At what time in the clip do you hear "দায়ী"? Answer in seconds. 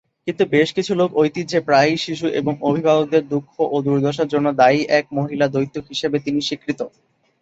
4.59-4.79